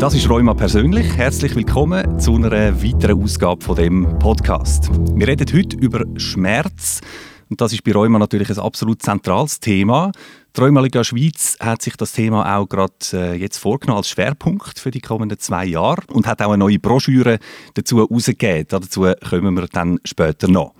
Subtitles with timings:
[0.00, 1.14] Das ist Rheuma persönlich.
[1.14, 2.50] Herzlich willkommen zu einer
[2.82, 4.88] weiteren Ausgabe von dem Podcast.
[5.14, 7.02] Wir reden heute über Schmerz.
[7.50, 10.10] Und das ist bei Rheuma natürlich ein absolut zentrales Thema.
[10.56, 14.90] Die Rheumaliga Schweiz hat sich das Thema auch gerade äh, jetzt vorgenommen als Schwerpunkt für
[14.90, 17.38] die kommenden zwei Jahre und hat auch eine neue Broschüre
[17.74, 18.68] dazu herausgegeben.
[18.70, 20.72] Dazu kommen wir dann später noch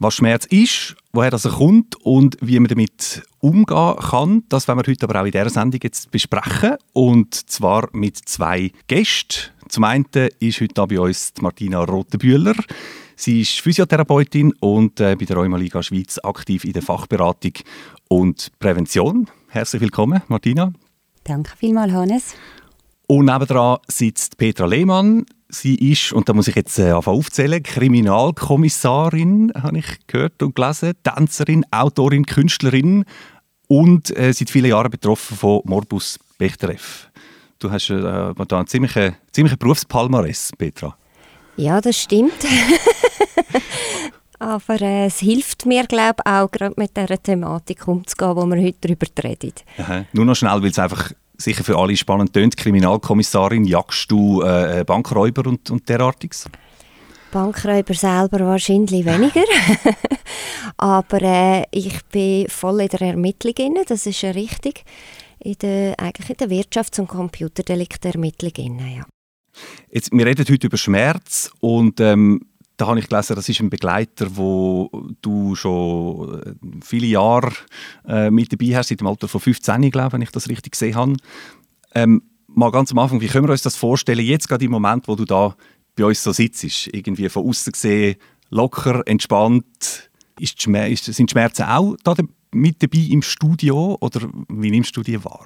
[0.00, 4.42] was Schmerz ist, woher das kommt und wie man damit umgehen kann.
[4.48, 6.76] Das werden wir heute aber auch in dieser Sendung jetzt besprechen.
[6.94, 9.52] Und zwar mit zwei Gästen.
[9.68, 10.06] Zum einen
[10.40, 12.54] ist heute bei uns Martina Rotenbühler.
[13.14, 17.52] Sie ist Physiotherapeutin und äh, bei der Rheumaliga Schweiz aktiv in der Fachberatung
[18.08, 19.28] und Prävention.
[19.48, 20.72] Herzlich willkommen, Martina.
[21.24, 22.34] Danke vielmals, Hannes.
[23.06, 25.26] Und nebenan sitzt Petra Lehmann.
[25.52, 30.92] Sie ist, und da muss ich jetzt äh, aufzählen, Kriminalkommissarin, habe ich gehört und gelesen,
[31.02, 33.04] Tänzerin, Autorin, Künstlerin
[33.66, 36.76] und äh, seit vielen Jahren betroffen von Morbus Bechterew.
[37.58, 40.96] Du hast äh, da einen ziemlichen, ziemlichen Berufspalmares, Petra.
[41.56, 42.32] Ja, das stimmt.
[44.38, 48.62] Aber äh, es hilft mir, glaube ich, auch gerade mit dieser Thematik umzugehen, wo wir
[48.62, 49.52] heute darüber reden.
[49.78, 50.04] Aha.
[50.12, 52.56] Nur noch schnell, weil es einfach sicher für alle spannend tönt.
[52.56, 56.48] Kriminalkommissarin, jagst du äh, Bankräuber und, und derartiges?
[57.30, 59.44] Bankräuber selber wahrscheinlich weniger.
[60.76, 64.84] Aber äh, ich bin voll in der Ermittlung drin, das ist ja richtig.
[65.38, 68.78] In der, eigentlich in der Wirtschafts- und Computerdeliktermittlung.
[68.78, 69.06] Ja.
[69.90, 72.40] Jetzt, wir reden heute über Schmerz und ähm,
[72.80, 77.52] da habe ich gelesen, das ist ein Begleiter, wo du schon äh, viele Jahre
[78.08, 80.72] äh, mit dabei hast, seit dem Alter von 15, glaube ich, wenn ich das richtig
[80.72, 81.16] gesehen habe.
[81.94, 85.08] Ähm, mal ganz am Anfang, wie können wir uns das vorstellen, jetzt gerade im Moment,
[85.08, 85.54] wo du da
[85.94, 88.16] bei uns so sitzt, irgendwie von außen gesehen,
[88.48, 92.14] locker, entspannt, ist ist, sind Schmerzen auch da
[92.52, 95.44] mit dabei im Studio oder wie nimmst du die wahr?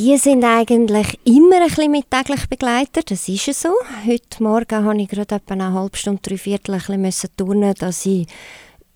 [0.00, 3.68] Die sind eigentlich immer ein bisschen mit täglich begleitet, das ist so.
[4.06, 8.06] Heute Morgen habe ich gerade etwa eine halbe Stunde, drei Viertel ein bisschen turnen, dass
[8.06, 8.26] ich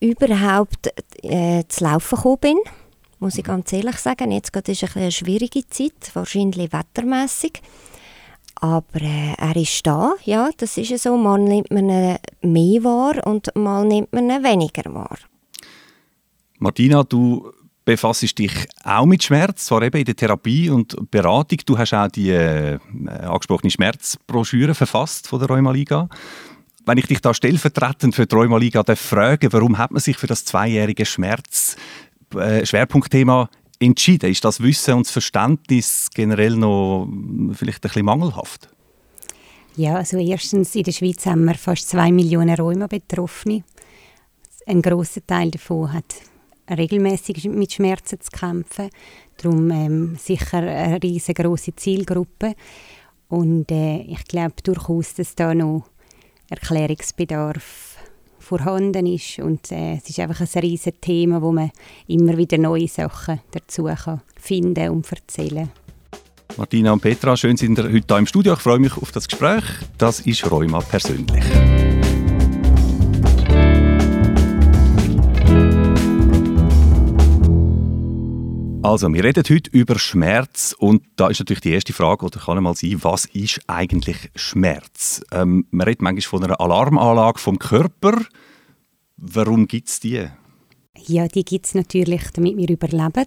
[0.01, 2.59] überhaupt äh, zu laufen gekommen bin.
[3.19, 4.33] Muss ich ganz ehrlich sagen.
[4.33, 7.61] Jetzt gerade ist es eine schwierige Zeit, wahrscheinlich wettermässig.
[8.55, 11.19] Aber äh, er ist da, ja, das ist so.
[11.19, 15.19] Mal nimmt man ihn mehr wahr und mal nimmt man ihn weniger wahr.
[16.59, 17.53] Martina, du
[17.85, 18.53] befasst dich
[18.83, 21.59] auch mit Schmerz, zwar eben in der Therapie und Beratung.
[21.67, 22.79] Du hast auch die äh,
[23.23, 26.09] angesprochene Schmerzbroschüre verfasst von der Rheumaliga.
[26.87, 30.45] Wenn ich dich da stellvertretend für die Rheumaliga frage, warum hat man sich für das
[30.45, 31.77] zweijährige Schmerz
[32.35, 34.31] äh, Schwerpunktthema entschieden?
[34.31, 37.09] Ist das Wissen und das Verständnis generell noch
[37.53, 38.69] vielleicht ein bisschen mangelhaft?
[39.77, 43.65] Ja, also erstens in der Schweiz haben wir fast zwei Millionen Rheuma-Betroffene.
[44.67, 46.15] Ein großer Teil davon hat
[46.71, 48.91] regelmäßig mit Schmerzen zu kämpfen.
[49.37, 52.55] Darum ähm, sicher eine riesengroße Zielgruppe.
[53.29, 55.89] Und äh, ich glaube durchaus, dass da noch
[56.49, 57.97] Erklärungsbedarf
[58.39, 59.39] vorhanden ist.
[59.39, 61.71] Und äh, es ist einfach ein riesiges Thema, wo man
[62.07, 65.71] immer wieder neue Sachen dazu kann finden und erzählen
[66.57, 68.53] Martina und Petra, schön sind ihr heute hier im Studio.
[68.53, 69.65] Ich freue mich auf das Gespräch.
[69.99, 71.43] Das ist Rheuma persönlich.
[78.85, 82.59] Also, wir reden heute über Schmerz und da ist natürlich die erste Frage, oder kann
[82.59, 85.23] einmal sein, was ist eigentlich Schmerz?
[85.33, 88.21] Ähm, man redet manchmal von einer Alarmanlage vom Körper.
[89.17, 90.29] Warum gibt es die?
[90.99, 93.25] Ja, die gibt es natürlich, damit wir überleben.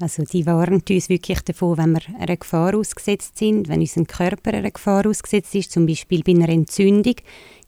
[0.00, 4.52] Also die warnt uns wirklich davon, wenn wir einer Gefahr ausgesetzt sind, wenn unser Körper
[4.52, 7.14] einer Gefahr ausgesetzt ist, zum Beispiel bei einer Entzündung,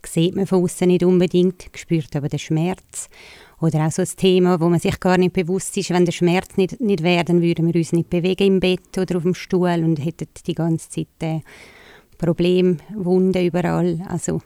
[0.05, 3.09] sieht man von außen nicht unbedingt, spürt aber den Schmerz.
[3.61, 6.57] Oder auch so ein Thema, wo man sich gar nicht bewusst ist, wenn der Schmerz
[6.57, 9.83] nicht, nicht wäre, dann würden wir uns nicht bewegen im Bett oder auf dem Stuhl
[9.85, 11.41] und hätten die ganze Zeit äh,
[12.19, 14.01] Probleme, Wunden überall.
[14.09, 14.41] Also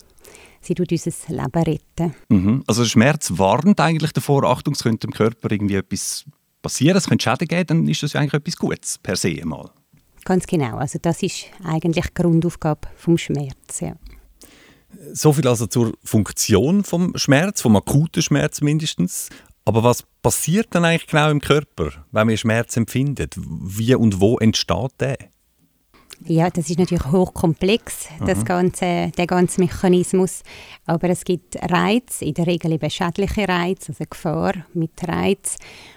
[0.62, 2.14] sie tut unser Leben retten.
[2.28, 2.64] Mhm.
[2.66, 6.24] Also Schmerz warnt eigentlich davor, Achtung, es könnte dem Körper irgendwie etwas
[6.62, 9.70] passieren, es könnte Schäden geben, dann ist das eigentlich etwas Gutes per se mal.
[10.24, 13.94] Ganz genau, also das ist eigentlich die Grundaufgabe vom Schmerz, ja.
[15.12, 19.28] So viel also zur Funktion vom Schmerz, vom akuten Schmerz mindestens.
[19.64, 23.28] Aber was passiert dann eigentlich genau im Körper, wenn wir Schmerz empfinden?
[23.36, 25.18] Wie und wo entsteht der?
[26.26, 30.42] Ja, das ist natürlich hochkomplex, das ganze, der ganze Mechanismus.
[30.86, 35.56] Aber es gibt Reize, in der Regel eben schädliche Reize, also Gefahr mit Reiz,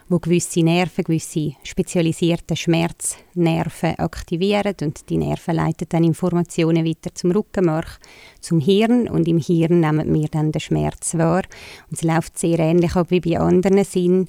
[0.10, 7.31] wo gewisse Nerven, gewisse spezialisierte Schmerznerven aktivieren und die Nerven leiten dann Informationen weiter zum
[7.31, 8.00] Rückenmark,
[8.39, 11.44] zum Hirn und im Hirn nehmen wir dann den Schmerz wahr.
[11.89, 14.27] Und es läuft sehr ähnlich ab wie bei anderen Sinnen.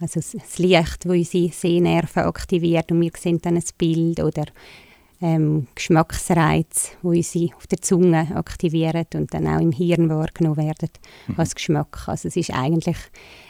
[0.00, 4.44] Also das Licht, das unsere Sehnerven aktiviert und wir sehen dann ein Bild oder
[5.24, 10.90] ähm, Geschmacksreize, die unsere auf der Zunge aktivieren und dann auch im Hirn wahrgenommen werden
[11.26, 11.34] mhm.
[11.38, 12.06] als Geschmack.
[12.08, 12.98] Also es ist eigentlich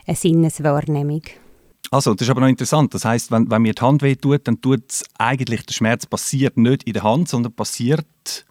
[0.06, 1.22] eine Sinneswahrnehmung.
[1.90, 2.94] Also, das ist aber noch interessant.
[2.94, 6.56] Das heißt, wenn, wenn mir die Hand weh tut, dann tut eigentlich der Schmerz passiert
[6.56, 8.46] nicht in der Hand, sondern passiert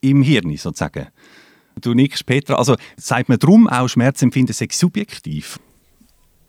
[0.00, 1.08] im Hirn sozusagen.
[1.80, 2.54] Du nickst, Petra.
[2.54, 5.60] Also sagt man darum auch, Schmerzempfinden sei subjektiv?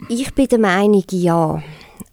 [0.10, 1.62] Ich bin der Meinung, ja.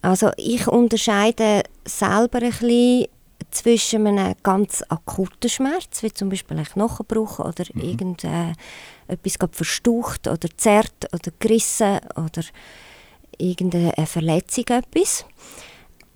[0.01, 3.07] Also ich unterscheide selber ein bisschen
[3.53, 7.81] zwischen einem ganz akuten Schmerz, wie zum Beispiel ein Knochenbruch oder mhm.
[7.81, 8.55] irgendetwas
[9.07, 12.43] äh, verstaucht oder zerrt oder gerissen oder
[13.37, 15.25] irgendeine Verletzung etwas.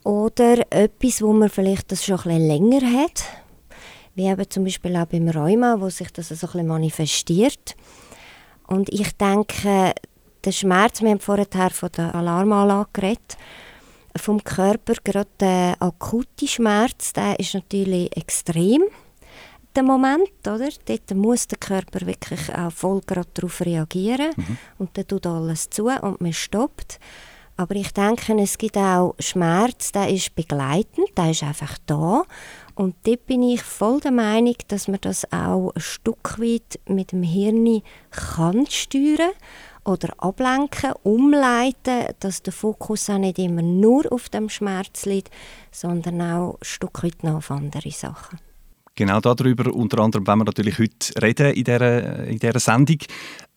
[0.04, 3.24] Oder etwas, wo man vielleicht das schon ein bisschen länger hat,
[4.16, 7.76] wie eben zum Beispiel auch beim Rheuma, wo sich das so ein bisschen manifestiert.
[8.68, 9.94] Und ich denke,
[10.44, 13.38] der Schmerz, wir haben vorher von der Alarmanlage geredet,
[14.18, 18.84] vom Körper, gerade der akute Schmerz, der ist natürlich extrem.
[19.76, 20.70] Der Moment, oder?
[20.86, 24.58] Dort muss der Körper wirklich auch voll darauf reagieren mhm.
[24.80, 27.00] und dann tut alles zu und man stoppt.
[27.58, 32.24] Aber ich denke, es gibt auch Schmerz, der ist begleitend, der ist einfach da.
[32.76, 37.12] Und dort bin ich voll der Meinung, dass man das auch ein Stück weit mit
[37.12, 37.82] dem Hirn
[38.12, 39.32] kann steuern
[39.88, 45.32] oder ablenken, umleiten, dass der Fokus auch nicht immer nur auf dem Schmerz liegt,
[45.72, 48.40] sondern auch ein Stück weit noch auf andere Sachen.
[48.96, 52.98] Genau darüber unter anderem wenn wir natürlich heute reden in dieser, in dieser Sendung.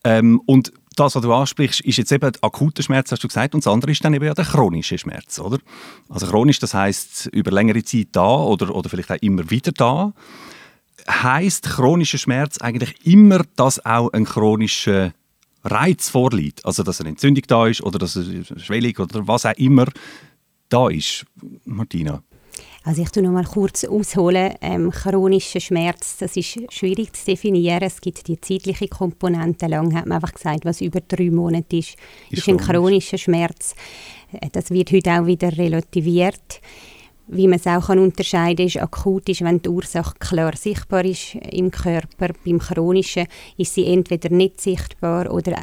[0.05, 3.65] Ähm, und das, was du ansprichst, ist jetzt eben akuter Schmerz, hast du gesagt, und
[3.65, 5.59] das andere ist dann eben ja der chronische Schmerz, oder?
[6.09, 10.13] Also chronisch, das heißt über längere Zeit da oder, oder vielleicht auch immer wieder da.
[11.09, 15.13] Heißt chronischer Schmerz eigentlich immer, dass auch ein chronischer
[15.65, 16.65] Reiz vorliegt?
[16.65, 19.87] Also dass eine Entzündung da ist oder dass eine Schwellung oder was auch immer
[20.69, 21.27] da ist,
[21.65, 22.23] Martina?
[22.83, 24.55] Also ich tue noch mal kurz ausholen.
[24.63, 27.83] Ähm, chronischer Schmerz, das ist schwierig zu definieren.
[27.83, 29.67] Es gibt die zeitliche Komponente.
[29.67, 31.97] Lang hat man einfach gesagt, was über drei Monate ist,
[32.31, 33.75] ist, ist ein chronischer Schmerz.
[34.33, 36.61] Äh, das wird heute auch wieder relativiert.
[37.33, 41.05] Wie man es auch kann unterscheiden kann, ist akut, ist, wenn die Ursache klar sichtbar
[41.05, 42.31] ist im Körper.
[42.45, 45.63] Beim chronischen ist sie entweder nicht sichtbar oder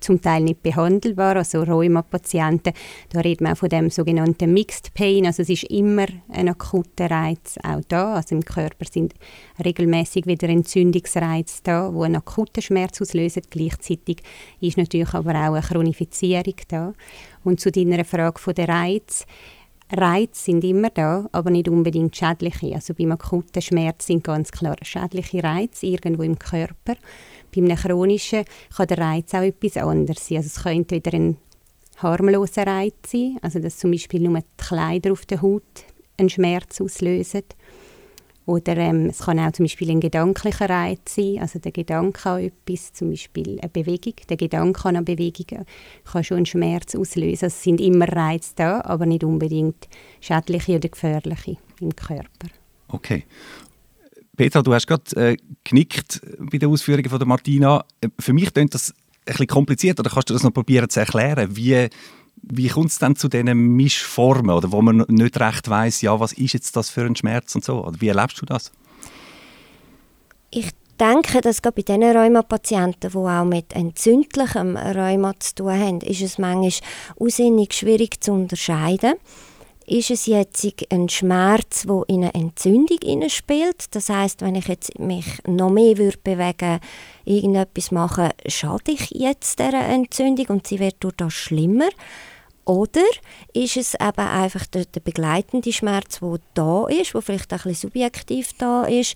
[0.00, 2.72] zum Teil nicht behandelbar, also Rheuma-Patienten,
[3.08, 7.10] da reden wir auch von dem sogenannten Mixed Pain, also es ist immer ein akuter
[7.10, 9.14] Reiz auch da, also im Körper sind
[9.64, 14.18] regelmäßig wieder Entzündungsreize da, wo einen akuten Schmerz auslösen, gleichzeitig
[14.60, 16.92] ist natürlich aber auch eine Chronifizierung da.
[17.42, 19.24] Und zu deiner Frage von der Reiz,
[19.92, 22.74] Reize sind immer da, aber nicht unbedingt schädliche.
[22.74, 26.96] Also beim akuten Schmerz sind ganz klar schädliche Reize irgendwo im Körper.
[27.54, 28.44] Bei einem chronischen
[28.76, 30.38] kann der Reiz auch etwas anderes sein.
[30.38, 31.36] Also es könnte entweder ein
[31.98, 35.62] harmloser Reiz sein, also dass zum Beispiel nur die Kleider auf der Haut
[36.18, 37.44] einen Schmerz auslösen.
[38.46, 42.40] Oder ähm, es kann auch zum Beispiel ein gedanklicher Reiz sein, also der Gedanke an
[42.44, 44.14] etwas, zum Beispiel eine Bewegung.
[44.28, 45.66] Der Gedanke an eine Bewegung
[46.04, 47.46] kann schon Schmerz auslösen.
[47.46, 49.88] Es sind immer Reize da, aber nicht unbedingt
[50.20, 52.48] schädliche oder gefährliche im Körper.
[52.86, 53.24] Okay.
[54.36, 57.84] Petra, du hast gerade äh, genickt bei den Ausführungen von der Martina.
[58.00, 61.00] Äh, für mich klingt das ein bisschen kompliziert, oder kannst du das noch probieren zu
[61.00, 61.56] erklären?
[61.56, 61.88] Wie,
[62.46, 66.32] wie kommt es dann zu diesen Mischformen, oder wo man nicht recht weiß, ja, was
[66.32, 67.84] ist jetzt das für ein Schmerz und so?
[67.84, 68.72] Oder wie erlebst du das?
[70.50, 76.00] Ich denke, dass gerade bei diesen Rheumapatienten, die auch mit entzündlichem Rheuma zu tun haben,
[76.00, 76.72] ist es manchmal
[77.18, 79.14] ausinnig schwierig zu unterscheiden
[79.86, 82.98] ist es jetzt ein Schmerz, wo in eine Entzündung
[83.28, 83.94] spielt.
[83.94, 86.80] Das heißt, wenn ich jetzt mich noch mehr würde bewegen,
[87.24, 91.88] irgendetwas machen, schade ich jetzt dieser Entzündung und sie wird durch das schlimmer.
[92.66, 93.04] Oder
[93.54, 97.70] ist es eben einfach der, der begleitende Schmerz, der da ist, der vielleicht auch ein
[97.70, 99.14] bisschen subjektiv da ist,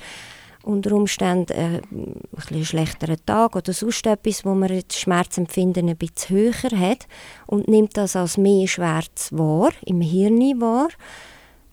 [0.62, 5.96] unter Umständen äh, ein bisschen schlechteren Tag oder sonst etwas, wo man das Schmerzempfinden ein
[5.96, 7.06] bisschen höher hat
[7.46, 10.90] und nimmt das als mehr Schmerz wahr, im Hirn wahr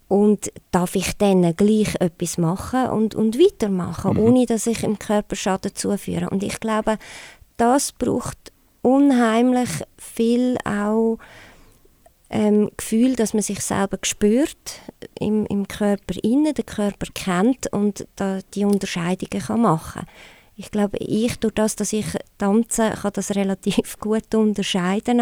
[0.07, 4.19] und darf ich dann gleich etwas machen und, und weitermachen, mhm.
[4.19, 6.29] ohne dass ich im Körper Schaden zuführe.
[6.29, 6.97] Und ich glaube,
[7.57, 11.17] das braucht unheimlich viel auch
[12.29, 14.81] ähm, Gefühl, dass man sich selber spürt
[15.19, 20.05] im, im Körper innen, den Körper kennt und da die Unterscheidungen kann machen
[20.59, 22.07] ich glaube, ich, durch das, dass ich
[22.39, 25.21] tanze, kann das relativ gut unterscheiden.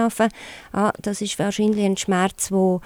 [0.71, 2.79] Ah, das ist wahrscheinlich ein Schmerz, wo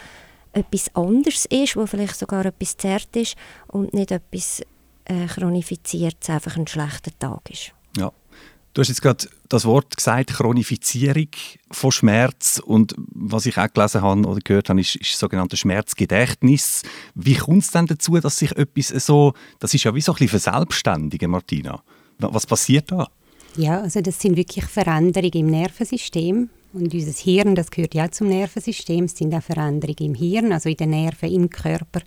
[0.51, 3.35] etwas anderes ist, wo vielleicht sogar etwas zerrt ist
[3.67, 4.61] und nicht etwas
[5.05, 7.71] äh, chronifiziertes, einfach ein schlechter Tag ist.
[7.95, 8.11] Ja,
[8.73, 11.29] Du hast jetzt gerade das Wort gesagt, Chronifizierung
[11.71, 12.61] von Schmerz.
[12.63, 16.83] Und was ich auch gelesen habe oder gehört habe, ist, ist sogenannte Schmerzgedächtnis.
[17.15, 20.19] Wie kommt es denn dazu, dass sich etwas so, das ist ja wie so ein
[20.19, 21.81] bisschen verselbstständigen, Martina.
[22.19, 23.07] Was passiert da?
[23.55, 26.49] Ja, also das sind wirklich Veränderungen im Nervensystem.
[26.71, 30.69] Und unser Hirn, das gehört ja zum Nervensystem, es sind auch Veränderungen im Hirn, also
[30.69, 32.01] in den Nerven, im Körper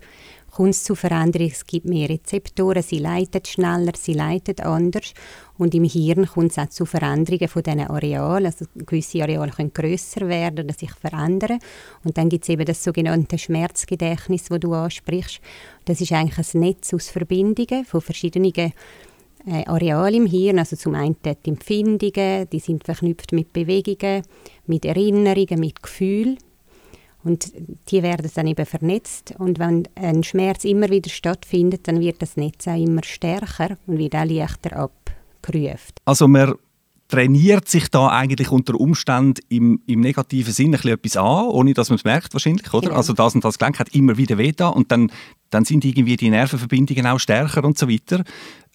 [0.55, 1.51] kommt es zu Veränderungen.
[1.51, 5.13] Es gibt mehr Rezeptoren, sie leiten schneller, sie leiten anders.
[5.57, 8.45] Und im Hirn kommt es auch zu Veränderungen von diesen Arealen.
[8.45, 11.59] Also gewisse Areale können grösser werden oder sich verändern.
[12.03, 15.41] Und dann gibt es eben das sogenannte Schmerzgedächtnis, das du ansprichst.
[15.85, 20.59] Das ist eigentlich ein Netz aus Verbindungen von verschiedenen äh, im Hirn.
[20.59, 24.23] Also zum einen die Empfindungen, die sind verknüpft mit Bewegungen,
[24.67, 26.37] mit Erinnerungen, mit Gefühlen.
[27.23, 27.53] Und
[27.89, 29.33] die werden dann eben vernetzt.
[29.37, 33.97] Und wenn ein Schmerz immer wieder stattfindet, dann wird das Netz auch immer stärker und
[33.97, 35.93] wird auch leichter abgerufen.
[36.05, 36.55] Also man
[37.07, 41.97] trainiert sich da eigentlich unter Umständen im, im negativen Sinne etwas an, ohne dass man
[41.97, 42.87] es merkt wahrscheinlich, oder?
[42.87, 42.97] Genau.
[42.97, 45.11] Also das und das Gelenk hat immer wieder weh da und dann,
[45.49, 48.23] dann sind irgendwie die Nervenverbindungen auch stärker und so weiter.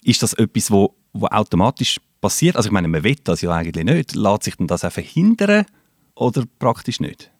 [0.04, 2.56] Ist das etwas, wo, wo automatisch passiert?
[2.56, 4.14] Also ich meine, man will das ja eigentlich nicht.
[4.14, 5.66] Lässt sich denn das auch verhindern
[6.14, 7.32] oder praktisch nicht?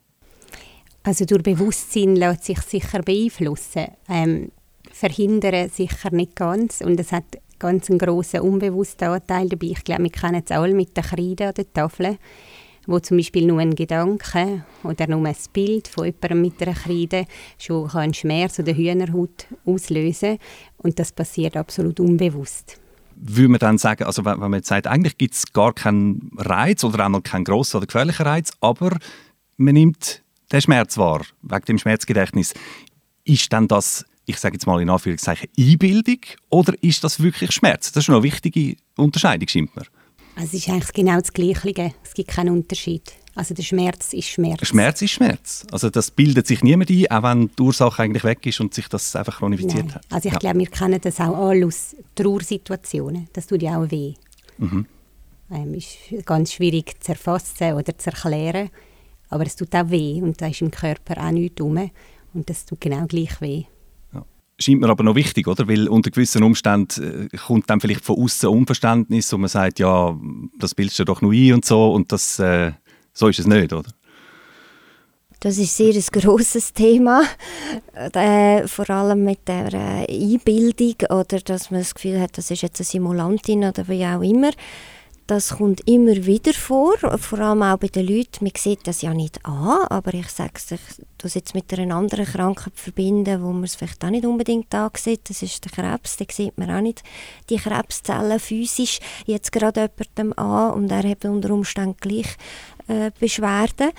[1.02, 3.86] Also durch Bewusstsein lässt sich sicher beeinflussen.
[4.08, 4.50] Ähm,
[4.92, 6.80] verhindern sicher nicht ganz.
[6.80, 9.68] Und es hat ganz einen grossen unbewussten Anteil dabei.
[9.68, 12.18] Ich glaube, wir kennen es alle mit der Kreide an der Tafel,
[12.86, 17.26] wo zum Beispiel nur ein Gedanke oder nur ein Bild von jemandem mit einer Kreide
[17.58, 20.38] schon einen Schmerz oder Hühnerhaut auslösen
[20.78, 22.78] Und das passiert absolut unbewusst
[23.20, 26.84] würde man dann sagen, also wenn, man jetzt sagt, eigentlich gibt es gar keinen Reiz
[26.84, 28.96] oder einmal keinen grossen oder gefährlichen Reiz, aber
[29.56, 32.54] man nimmt den Schmerz wahr, wegen dem Schmerzgedächtnis,
[33.24, 37.92] ist dann das, ich sage jetzt mal in Anführungszeichen, Einbildung oder ist das wirklich Schmerz?
[37.92, 39.84] Das ist eine wichtige Unterscheidung, scheint mir.
[40.36, 41.94] Also es ist eigentlich genau das Gleiche.
[42.04, 43.02] Es gibt keinen Unterschied.
[43.34, 44.66] Also der Schmerz ist Schmerz.
[44.66, 45.66] Schmerz ist Schmerz.
[45.72, 48.88] Also das bildet sich niemand ein, auch wenn die Ursache eigentlich weg ist und sich
[48.88, 49.94] das einfach chronifiziert Nein.
[49.96, 50.04] hat.
[50.10, 50.38] Also ich ja.
[50.38, 53.28] glaube, wir kennen das auch alle aus Trauersituationen.
[53.32, 54.14] Das tut ja auch weh.
[54.58, 54.86] Mhm.
[55.50, 58.70] Ähm, ist ganz schwierig zu erfassen oder zu erklären.
[59.28, 61.90] Aber es tut auch weh und da ist im Körper auch nichts rum.
[62.35, 63.64] Und das tut genau gleich weh.
[64.14, 64.25] Ja.
[64.58, 65.68] Scheint mir aber noch wichtig, oder?
[65.68, 70.18] Weil unter gewissen Umständen äh, kommt dann vielleicht von außen Unverständnis und man sagt, ja,
[70.58, 71.92] das bildest du doch nur ein und so.
[71.92, 72.73] Und das, äh,
[73.12, 73.90] so ist es nicht, oder?
[75.40, 77.23] Das ist sehr ein grosses Thema,
[77.94, 82.62] äh, vor allem mit der äh, Einbildung oder dass man das Gefühl hat, das ist
[82.62, 84.50] jetzt eine Simulantin oder wie auch immer.
[85.28, 88.44] Das kommt immer wieder vor, vor allem auch bei den Leuten.
[88.44, 90.80] Man sieht das ja nicht an, aber ich sage es, ich
[91.18, 95.28] das jetzt mit einer anderen Krankheit verbinden, wo man es vielleicht auch nicht unbedingt sieht.
[95.28, 97.02] Das ist der Krebs, den sieht man auch nicht
[97.50, 102.35] die Krebszellen physisch jetzt gerade jemandem an und er hat unter Umständen gleich
[102.87, 103.90] äh, Beschwerden.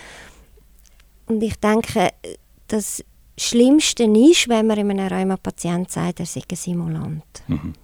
[1.27, 2.09] Und ich denke,
[2.69, 3.05] das
[3.37, 7.43] Schlimmste ist, wenn man einem Rheuma-Patient sagt, er sei ein Simulant.
[7.47, 7.75] Mhm.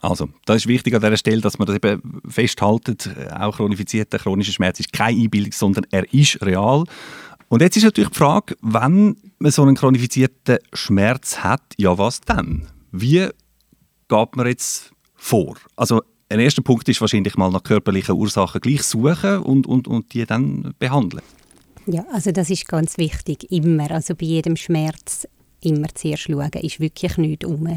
[0.00, 3.10] Also, das ist wichtig an dieser Stelle, dass man das eben festhaltet.
[3.32, 6.84] Auch chronifizierter chronischer Schmerz ist keine Einbildung, sondern er ist real.
[7.48, 12.20] Und jetzt ist natürlich die Frage, wenn man so einen chronifizierten Schmerz hat, ja was
[12.20, 12.66] dann?
[12.92, 13.28] Wie
[14.08, 15.56] geht man jetzt vor?
[15.76, 20.12] Also ein erster Punkt ist wahrscheinlich mal nach körperlichen Ursachen gleich suchen und, und, und
[20.12, 21.22] die dann behandeln.
[21.86, 23.92] Ja, also das ist ganz wichtig, immer.
[23.92, 25.28] Also bei jedem Schmerz
[25.60, 27.68] immer zuerst schauen, ist wirklich nichts um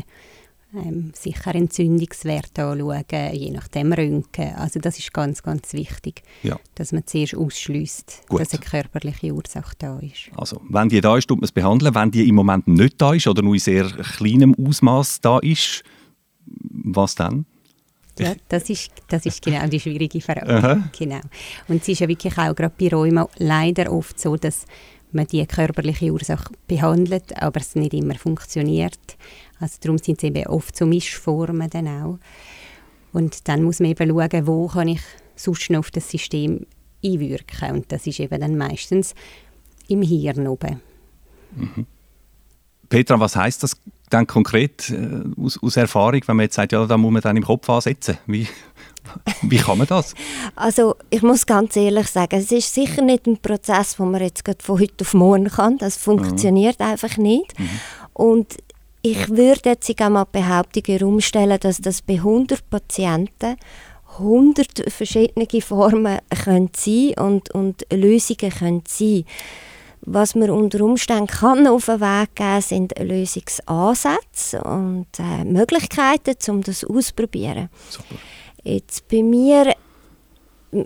[0.73, 4.53] ähm, sicher Entzündungswerte anschauen, je nachdem Röntgen.
[4.55, 6.59] Also das ist ganz, ganz wichtig, ja.
[6.75, 10.29] dass man zuerst ausschließt, dass eine körperliche Ursache da ist.
[10.35, 11.95] Also wenn die da ist, tut man es behandeln.
[11.95, 15.83] Wenn die im Moment nicht da ist oder nur in sehr kleinem Ausmaß da ist,
[16.45, 17.45] was dann?
[18.19, 20.83] Ja, das ist, das ist genau die schwierige Frage.
[20.97, 21.21] Genau.
[21.67, 24.65] Und es ist ja wirklich auch gerade bei Rheuma leider oft so, dass
[25.11, 29.17] man die körperliche Ursache behandelt, aber es nicht immer funktioniert.
[29.59, 32.19] Also darum sind es eben oft so Mischformen dann auch.
[33.11, 35.01] Und dann muss man eben schauen, wo kann ich
[35.35, 36.65] sonst noch auf das System
[37.03, 37.71] einwirken.
[37.71, 39.15] Und das ist eben dann meistens
[39.87, 40.81] im Hirn oben.
[41.55, 41.85] Mhm.
[42.89, 43.77] Petra, was heißt das
[44.09, 47.37] dann konkret äh, aus, aus, Erfahrung, wenn man jetzt sagt, ja, da muss man dann
[47.37, 48.17] im Kopf ansetzen?
[48.25, 48.47] Wie,
[49.43, 50.15] wie kann man das?
[50.55, 54.43] Also ich muss ganz ehrlich sagen, es ist sicher nicht ein Prozess, den man jetzt
[54.63, 55.77] von heute auf morgen kann.
[55.77, 56.85] Das funktioniert mhm.
[56.85, 57.57] einfach nicht.
[57.59, 57.69] Mhm.
[58.13, 58.57] Und
[59.01, 63.55] ich würde jetzt einmal die Behauptung herumstellen, dass das bei 100 Patienten
[64.17, 69.25] 100 verschiedene Formen können sein und, und Lösungen können sein
[70.01, 76.61] was man unter Umständen kann auf den Weg geben sind Lösungsansätze und äh, Möglichkeiten, um
[76.61, 77.69] das auszuprobieren.
[77.89, 78.15] Super.
[78.63, 79.75] Jetzt bei mir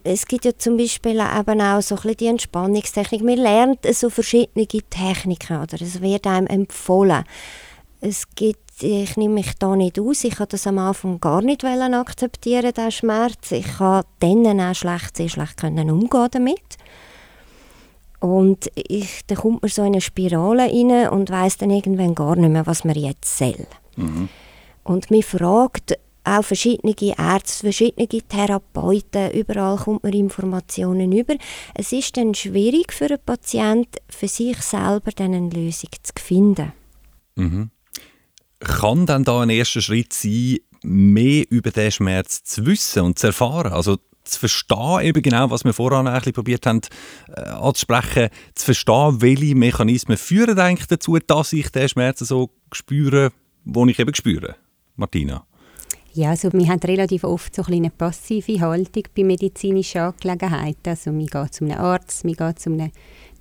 [0.06, 3.22] es gibt ja zum Beispiel eben auch so ein die Entspannungstechnik.
[3.22, 5.82] Man lernt so verschiedene Techniken, oder?
[5.82, 7.26] Es wird einem empfohlen.
[8.06, 11.64] Es gibt, ich nehme mich da nicht aus, ich habe das am Anfang gar nicht
[11.64, 13.54] akzeptieren, den Schmerz.
[13.54, 16.78] Ich habe dann auch schlecht, sehr schlecht können umgehen damit.
[18.20, 22.36] Und ich, dann kommt man so in eine Spirale rein und weiß dann irgendwann gar
[22.36, 23.68] nicht mehr, was man jetzt soll.
[23.96, 24.28] Mhm.
[24.84, 31.36] Und man fragt auch verschiedene Ärzte, verschiedene Therapeuten, überall kommt man Informationen über.
[31.74, 36.74] Es ist dann schwierig für einen Patienten, für sich selber dann eine Lösung zu finden.
[37.36, 37.70] Mhm.
[38.64, 43.28] Kann dann da ein erster Schritt sein, mehr über den Schmerz zu wissen und zu
[43.28, 43.74] erfahren?
[43.74, 46.82] Also zu verstehen, eben genau, was wir vorhin ein probiert haben
[47.36, 53.32] äh, anzusprechen, zu verstehen, welche Mechanismen führen eigentlich dazu, dass ich den Schmerz so spüre,
[53.66, 54.56] den ich eben spüre.
[54.96, 55.46] Martina?
[56.14, 60.90] Ja, also wir haben relativ oft so eine passive Haltung bei medizinischen Angelegenheiten.
[60.90, 62.92] Also man geht zu einem Arzt, man geht zu einem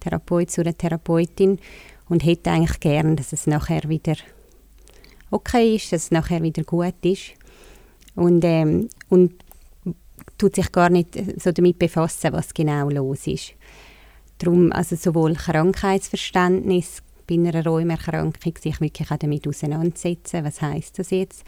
[0.00, 1.58] Therapeut, zu einer Therapeutin
[2.08, 4.14] und hätte eigentlich gern, dass es nachher wieder
[5.32, 7.32] okay ist, dass es nachher wieder gut ist.
[8.14, 9.32] Und, ähm, und
[10.38, 13.54] tut sich gar nicht so damit befassen, was genau los ist.
[14.38, 21.10] Darum also sowohl Krankheitsverständnis bei einer Rheumerkrankung, sich wirklich auch damit auseinandersetzen, was heißt das
[21.10, 21.44] jetzt,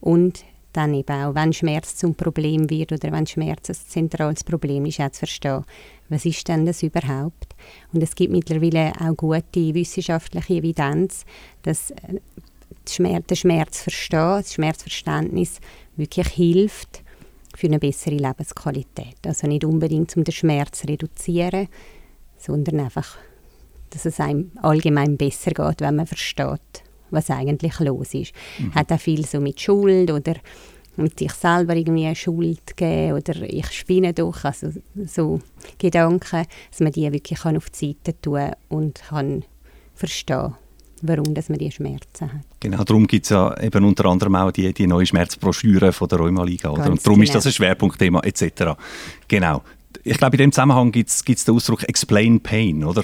[0.00, 4.86] und dann eben auch, wenn Schmerz zum Problem wird oder wenn Schmerz ein zentrales Problem
[4.86, 5.64] ist, auch zu verstehen,
[6.08, 7.54] was ist denn das überhaupt?
[7.92, 11.24] Und es gibt mittlerweile auch gute wissenschaftliche Evidenz,
[11.62, 11.92] dass
[12.94, 15.60] Schmerz, der Schmerz verstehen, das Schmerzverständnis
[15.96, 17.02] wirklich hilft
[17.56, 19.16] für eine bessere Lebensqualität.
[19.26, 21.68] Also nicht unbedingt, um den Schmerz zu reduzieren,
[22.36, 23.16] sondern einfach,
[23.90, 28.32] dass es einem allgemein besser geht, wenn man versteht, was eigentlich los ist.
[28.58, 28.74] Mhm.
[28.74, 30.34] Hat auch viel so mit Schuld oder
[30.96, 34.72] mit sich selber irgendwie Schuld geben oder ich spinne doch, also
[35.06, 35.40] so
[35.78, 39.44] Gedanken, dass man die wirklich kann auf die Seite tun und kann
[39.94, 40.54] verstehen
[41.02, 42.40] warum dass man diese Schmerzen hat.
[42.60, 46.18] Genau, darum gibt es ja eben unter anderem auch die, die neue Schmerzbroschüre von der
[46.18, 46.70] Rheumaliga.
[46.70, 46.90] Oder?
[46.90, 47.24] Und darum genau.
[47.24, 48.74] ist das ein Schwerpunktthema etc.
[49.28, 49.62] Genau.
[50.04, 53.02] Ich glaube, in dem Zusammenhang gibt es den Ausdruck Explain Pain, oder?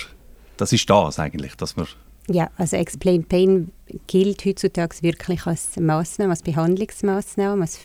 [0.57, 1.87] Das ist das eigentlich, dass man
[2.29, 3.71] ja, also Explain Pain
[4.07, 7.81] gilt heutzutage wirklich als Massnahme, als Behandlungsmaßnahme, als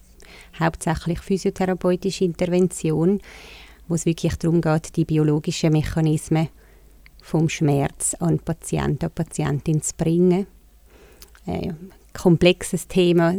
[0.57, 3.19] hauptsächlich physiotherapeutische Intervention,
[3.87, 6.47] wo es wirklich darum geht, die biologischen Mechanismen
[7.21, 10.47] vom Schmerz an Patient, an Patientin zu bringen.
[11.45, 11.73] Äh,
[12.13, 13.35] komplexes Thema,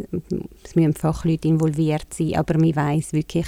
[0.64, 3.46] es müssen Fachleute involviert sein, aber man weiß wirklich,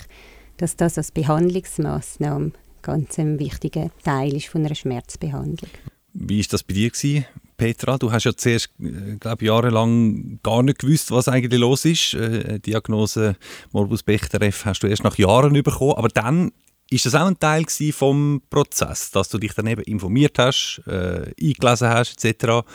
[0.56, 5.70] dass das als Behandlungsmaßnahme ganz ein wichtiger Teil ist von einer Schmerzbehandlung.
[6.14, 7.24] Wie ist das bei dir gewesen,
[7.56, 7.96] Petra?
[7.96, 12.14] Du hast ja zuerst, äh, glaube jahrelang gar nicht gewusst, was eigentlich los ist.
[12.14, 13.36] Äh, Diagnose
[13.70, 16.52] Morbus Bechterew hast du erst nach Jahren bekommen, aber dann
[16.92, 21.32] ist das auch ein Teil vom Prozess, dass du dich dann eben informiert hast, äh,
[21.40, 22.66] eingelesen hast etc.,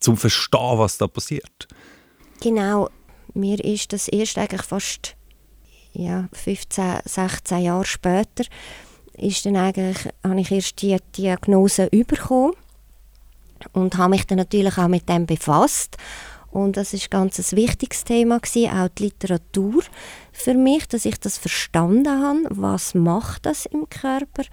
[0.00, 1.68] zum verstehen, was da passiert?
[2.40, 2.88] Genau.
[3.34, 5.14] Mir ist das erst eigentlich fast
[5.92, 8.44] ja, 15, 16 Jahre später
[9.14, 12.54] ist dann eigentlich, habe ich erst die Diagnose bekommen
[13.72, 15.96] und habe mich dann natürlich auch mit dem befasst
[16.50, 19.82] und das ist ganz ein wichtiges Thema gewesen, auch die Literatur
[20.40, 24.44] für mich, dass ich das verstanden habe, was macht das im Körper,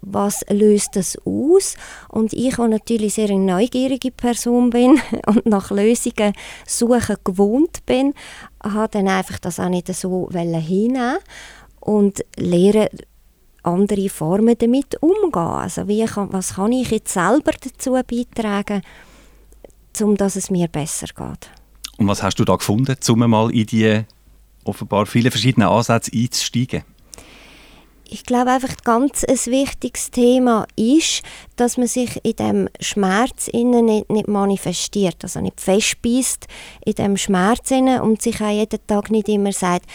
[0.00, 1.76] was löst das aus
[2.08, 6.32] und ich, die natürlich sehr eine neugierige Person bin und nach Lösungen
[6.66, 8.14] suchen gewohnt bin,
[8.62, 11.18] habe dann einfach das auch nicht so hinnehmen
[11.80, 12.88] und lernen
[13.62, 15.42] andere Formen damit umgehen.
[15.42, 18.82] Also wie kann, was kann ich jetzt selber dazu beitragen,
[20.00, 21.50] um dass es mir besser geht.
[21.98, 24.04] Und was hast du da gefunden, um mal in die
[24.64, 26.84] offenbar viele verschiedene Ansätze einzusteigen?
[28.12, 31.22] Ich glaube einfach ganz ein wichtiges Thema ist,
[31.56, 36.46] dass man sich in dem Schmerz innen nicht, nicht manifestiert, also nicht festbeißt
[36.84, 39.86] in dem Schmerz innen und sich auch jeden Tag nicht immer sagt,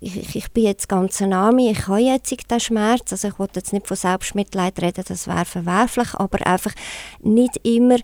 [0.00, 3.72] ich, ich bin jetzt ganz Name, ich habe jetzt den Schmerz, also ich wollte jetzt
[3.72, 6.72] nicht von Selbstmitleid reden, das wäre verwerflich, aber einfach
[7.20, 8.02] nicht immer in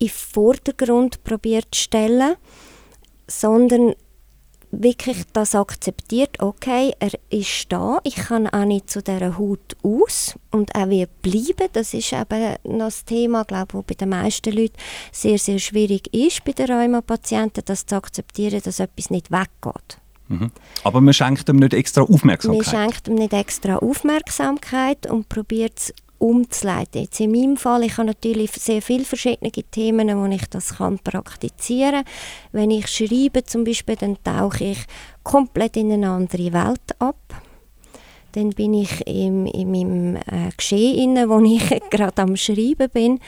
[0.00, 2.34] den Vordergrund probiert zu stellen,
[3.28, 3.94] sondern
[4.70, 10.38] wirklich das akzeptiert, okay, er ist da, ich kann auch nicht zu dieser Haut aus
[10.50, 14.76] und auch wie bleiben, das ist eben das Thema, glaube ich, bei den meisten Leuten
[15.12, 19.98] sehr, sehr schwierig ist, bei den Rheumapatienten, das zu akzeptieren, dass etwas nicht weggeht.
[20.28, 20.50] Mhm.
[20.84, 22.66] Aber man schenkt ihm nicht extra Aufmerksamkeit?
[22.66, 27.02] Man schenkt ihm nicht extra Aufmerksamkeit und probiert es umzuleiten.
[27.02, 30.98] Jetzt in meinem Fall, ich habe natürlich sehr viele verschiedene Themen, wo ich das kann
[30.98, 32.12] praktizieren kann.
[32.52, 34.78] Wenn ich schreibe zum Beispiel, dann tauche ich
[35.22, 37.16] komplett in eine andere Welt ab.
[38.32, 43.20] dann bin ich im, in meinem äh, Geschehen, wo ich gerade am Schreiben bin,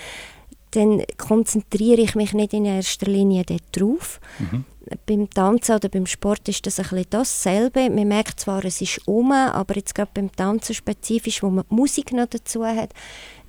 [0.73, 4.21] dann konzentriere ich mich nicht in erster Linie darauf.
[4.39, 4.65] Mhm.
[5.07, 7.91] Beim Tanzen oder beim Sport ist das ein bisschen dasselbe.
[7.91, 11.75] Man merkt zwar, es ist um, aber jetzt gerade beim Tanzen spezifisch, wo man die
[11.75, 12.93] Musik noch dazu hat,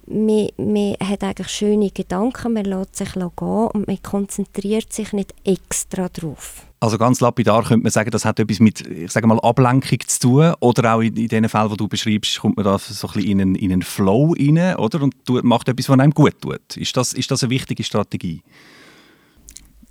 [0.07, 5.33] man, man hat eigentlich schöne Gedanken, man lässt sich gehen und man konzentriert sich nicht
[5.43, 6.65] extra drauf.
[6.81, 10.19] Also ganz lapidar könnte man sagen, das hat etwas mit ich sage mal, Ablenkung zu
[10.19, 10.53] tun.
[10.61, 13.29] Oder auch in, in den Fällen, die du beschreibst, kommt man da so ein bisschen
[13.29, 15.03] in einen, in einen Flow rein oder?
[15.03, 16.75] und tut, macht etwas, was einem gut tut.
[16.75, 18.41] Ist das, ist das eine wichtige Strategie?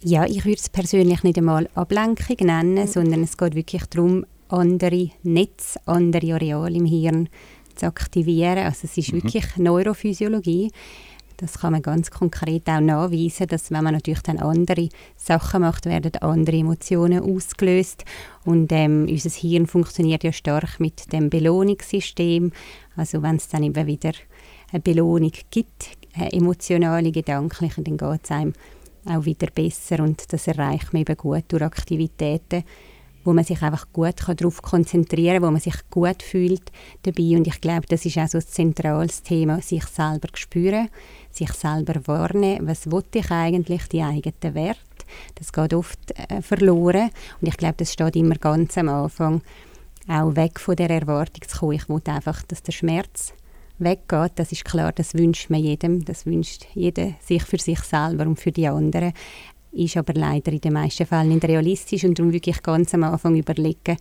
[0.02, 5.10] Ja, ich würde es persönlich nicht einmal Ablenkung nennen, sondern es geht wirklich darum, andere
[5.22, 7.28] Netze, andere Areale im Hirn
[7.76, 8.58] zu aktivieren.
[8.58, 9.22] Also es ist mhm.
[9.22, 10.72] wirklich Neurophysiologie.
[11.40, 15.86] Das kann man ganz konkret auch nachweisen, dass wenn man natürlich dann andere Sachen macht,
[15.86, 18.04] werden andere Emotionen ausgelöst.
[18.44, 22.52] Und ähm, unser Hirn funktioniert ja stark mit dem Belohnungssystem.
[22.94, 24.12] Also wenn es dann immer wieder
[24.70, 28.52] eine Belohnung gibt, eine emotionale, gedankliche, dann geht es einem
[29.06, 32.64] auch wieder besser und das erreicht man eben gut durch Aktivitäten,
[33.24, 36.70] wo man sich einfach gut darauf konzentrieren kann, wo man sich gut fühlt
[37.02, 37.36] dabei.
[37.36, 40.88] Und ich glaube, das ist auch so ein zentrales Thema, sich selber spüren,
[41.40, 42.66] sich selber wahrnehmen.
[42.66, 44.80] Was will ich eigentlich, die eigenen Werte?
[45.34, 47.10] Das geht oft äh, verloren.
[47.40, 49.42] Und ich glaube, das steht immer ganz am Anfang,
[50.08, 51.72] auch weg von der Erwartung zu kommen.
[51.72, 53.32] Ich will einfach, dass der Schmerz
[53.78, 54.32] weggeht.
[54.36, 56.04] Das ist klar, das wünscht man jedem.
[56.04, 59.12] Das wünscht jeder sich für sich selber und für die anderen
[59.72, 63.36] ist aber leider in den meisten Fällen nicht realistisch und darum wirklich ganz am Anfang
[63.36, 63.96] überlegen,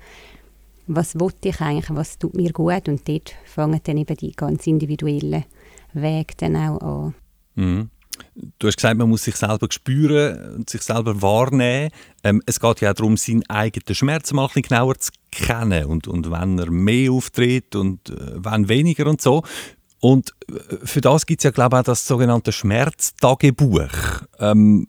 [0.88, 4.66] was will ich eigentlich, was tut mir gut und dort fangen dann eben die ganz
[4.66, 5.46] individuellen
[5.94, 7.16] Wege dann auch an.
[7.60, 7.90] Mhm.
[8.58, 11.92] Du hast gesagt, man muss sich selber spüren und sich selber wahrnehmen.
[12.24, 15.86] Ähm, es geht ja auch darum, seinen eigenen Schmerz mal ein bisschen genauer zu kennen
[15.86, 19.44] und, und wenn er mehr auftritt und äh, wenn weniger und so.
[20.00, 23.90] Und äh, für das gibt es ja, glaube ich, auch das sogenannte Schmerztagebuch.
[24.40, 24.86] Ähm,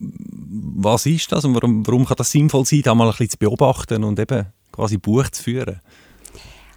[0.77, 3.39] was ist das und warum, warum kann das sinnvoll sein, da mal ein bisschen zu
[3.39, 5.81] beobachten und eben quasi Buch zu führen?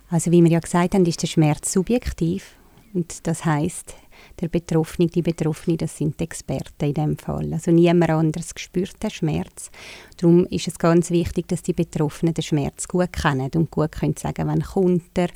[0.10, 2.56] Also wie wir ja gesagt haben, ist der Schmerz subjektiv
[2.93, 3.95] und das heißt,
[4.39, 7.54] der Betroffene, die Betroffene, das sind die Experten in dem Fall.
[7.54, 9.72] Also niemand anderes spürt den Schmerz.
[10.17, 14.17] Darum ist es ganz wichtig, dass die Betroffenen den Schmerz gut kennen und gut können
[14.17, 15.30] sagen, wann kommt er,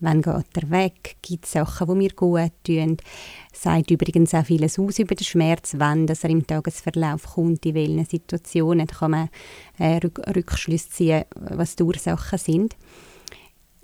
[0.00, 2.96] wann geht er weg, gibt es Sachen, die mir gut tun.
[3.52, 7.74] Sagt übrigens auch vieles aus über den Schmerz, wann dass er im Tagesverlauf kommt, in
[7.74, 8.86] welchen Situationen.
[8.86, 9.28] Da kann man
[9.78, 10.00] äh,
[10.34, 12.76] Rückschlüsse ziehen, was die Ursachen sind.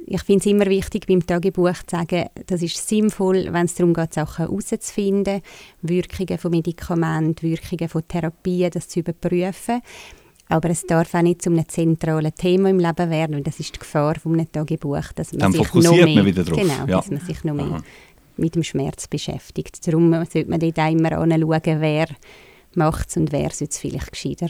[0.06, 3.94] Ich finde es immer wichtig, beim Tagebuch zu sagen, das ist sinnvoll, wenn es darum
[3.94, 5.40] geht, Sachen herauszufinden,
[5.80, 9.80] Wirkungen von Medikamenten, Wirkungen von Therapien, das zu überprüfen.
[10.48, 13.74] Aber es darf auch nicht zu einem zentralen Thema im Leben werden, und das ist
[13.74, 16.58] die Gefahr von einem Tagebuch, dass man Dann sich fokussiert noch mehr, man wieder drauf.
[16.58, 16.86] Genau, ja.
[16.86, 17.82] dass man sich noch mehr Aha.
[18.36, 19.86] mit dem Schmerz beschäftigt.
[19.86, 22.08] Darum sollte man dort immer anschauen, wer
[22.74, 24.48] macht es und wer sollte es vielleicht gescheiter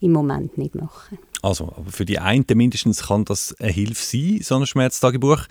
[0.00, 1.18] im Moment nicht machen.
[1.42, 5.42] Also, aber für die einen mindestens kann das eine Hilfe sein, so ein Schmerztagebuch.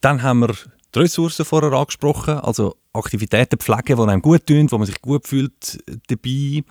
[0.00, 0.54] Dann haben wir
[0.94, 5.26] die Ressourcen vorher angesprochen, also Aktivitäten pflegen, die einem gut tun, wo man sich gut
[5.26, 6.62] fühlt dabei.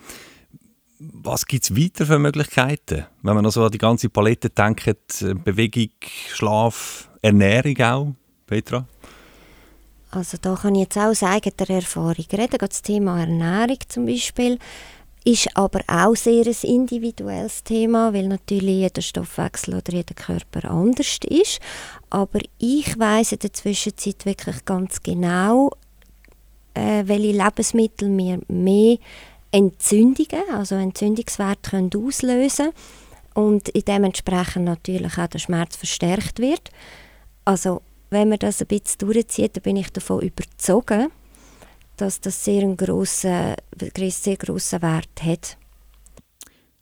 [0.98, 3.04] Was gibt es weiter für Möglichkeiten?
[3.22, 5.90] Wenn man also an die ganze Palette denkt, äh, Bewegung,
[6.32, 8.14] Schlaf, Ernährung auch,
[8.46, 8.86] Petra?
[10.10, 12.58] Also da kann ich jetzt auch aus eigener Erfahrung reden.
[12.58, 14.58] Das Thema Ernährung zum Beispiel
[15.26, 21.18] ist aber auch sehr ein individuelles Thema, weil natürlich jeder Stoffwechsel oder jeder Körper anders
[21.28, 21.58] ist.
[22.10, 25.72] Aber ich weiß in der Zwischenzeit wirklich ganz genau,
[26.74, 28.98] äh, welche Lebensmittel mir mehr
[29.50, 32.70] Entzündungen, also Entzündungswerte können auslösen
[33.34, 36.70] und dementsprechend natürlich auch der Schmerz verstärkt wird.
[37.44, 41.10] Also wenn man das ein bisschen durchzieht, dann bin ich davon überzeugt,
[41.96, 43.54] dass das sehr einen grossen,
[44.08, 45.56] sehr grossen Wert hat.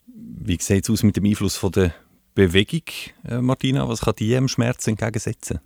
[0.06, 1.94] Wie sieht es aus mit dem Einfluss von der
[2.34, 2.82] Bewegung,
[3.28, 3.88] äh, Martina?
[3.88, 5.60] Was kann die dem Schmerz entgegensetzen?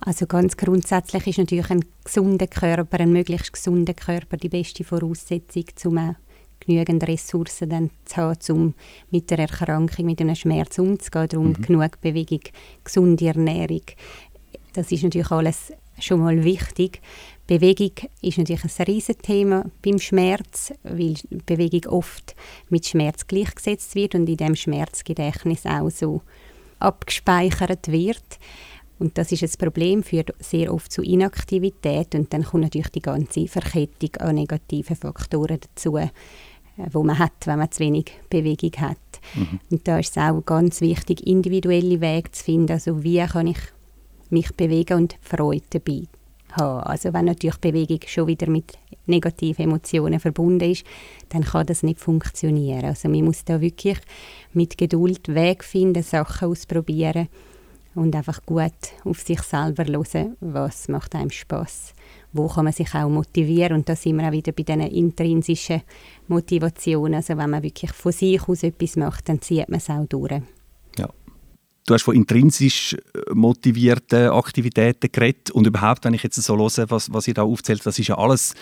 [0.00, 5.64] Also ganz grundsätzlich ist natürlich ein gesunder Körper, ein möglichst gesunder Körper die beste Voraussetzung,
[5.84, 6.16] um
[6.60, 8.74] genügend Ressourcen dann zu haben, um
[9.10, 11.28] mit der Erkrankung, mit einem Schmerz umzugehen.
[11.28, 11.62] Darum mhm.
[11.62, 12.42] genug Bewegung,
[12.82, 13.82] gesunde Ernährung.
[14.74, 17.00] Das ist natürlich alles schon mal wichtig.
[17.46, 22.34] Bewegung ist natürlich ein riesiges Thema beim Schmerz, weil Bewegung oft
[22.70, 26.22] mit Schmerz gleichgesetzt wird und in dem Schmerzgedächtnis auch so
[26.78, 28.38] abgespeichert wird.
[28.98, 33.02] Und das ist ein Problem, führt sehr oft zu Inaktivität und dann kommt natürlich die
[33.02, 36.08] ganze Verkettung an negativen Faktoren dazu, äh,
[36.92, 38.96] wo man hat, wenn man zu wenig Bewegung hat.
[39.34, 39.60] Mhm.
[39.70, 42.72] Und da ist es auch ganz wichtig, individuelle Wege zu finden.
[42.72, 43.58] Also wie kann ich
[44.30, 46.04] mich bewegen und Freude dabei
[46.56, 46.82] haben.
[46.84, 48.72] Also wenn natürlich Bewegung schon wieder mit
[49.06, 50.84] negativen Emotionen verbunden ist,
[51.28, 52.84] dann kann das nicht funktionieren.
[52.84, 53.98] Also man muss da wirklich
[54.52, 57.28] mit Geduld Weg finden, Sachen ausprobieren
[57.94, 58.72] und einfach gut
[59.04, 61.94] auf sich selber hören, was macht einem Spaß,
[62.32, 65.82] wo kann man sich auch motivieren und da sind wir auch wieder bei diesen intrinsischen
[66.28, 67.14] Motivationen.
[67.14, 70.42] Also wenn man wirklich von sich aus etwas macht, dann zieht man es auch durch.
[71.86, 76.90] Du hast von intrinsisch äh, motivierten Aktivitäten geredet und überhaupt, wenn ich jetzt so höre,
[76.90, 78.54] was, was ihr da aufzählt, das ist ja alles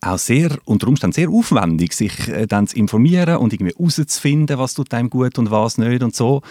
[0.00, 4.74] auch sehr, unter Umständen sehr aufwendig, sich äh, dann zu informieren und irgendwie herauszufinden, was
[4.74, 6.42] tut einem gut und was nicht und so.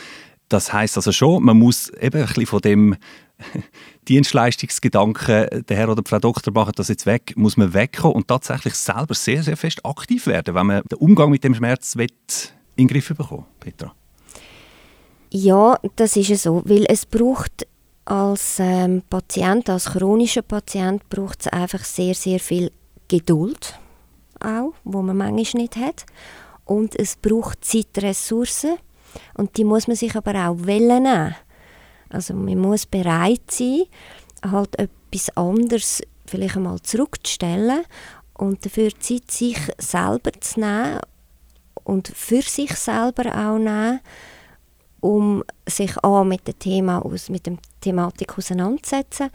[0.50, 2.96] Das heißt also schon, man muss eben ein bisschen von dem
[4.10, 8.28] Dienstleistungsgedanken, der Herr oder die Frau Doktor machen das jetzt weg, muss man wegkommen und
[8.28, 12.08] tatsächlich selber sehr, sehr fest aktiv werden, wenn man den Umgang mit dem Schmerz in
[12.78, 13.94] den Griff bekommen Petra.
[15.32, 17.68] Ja, das ist so, weil es braucht
[18.06, 22.72] als ähm, Patient, als chronischer Patient, braucht es einfach sehr, sehr viel
[23.08, 23.78] Geduld,
[24.40, 26.06] auch, wo man manchmal nicht hat.
[26.66, 28.78] Und es braucht Zeitressourcen
[29.36, 31.36] und die muss man sich aber auch nehmen.
[32.10, 33.84] Also man muss bereit sein,
[34.42, 37.84] halt etwas anderes vielleicht einmal zurückzustellen
[38.34, 41.00] und dafür Zeit sich selber zu nehmen
[41.84, 44.00] und für sich selber auch nehmen
[45.02, 49.30] um sich A, mit dem Thema aus, mit der Thematik auseinanderzusetzen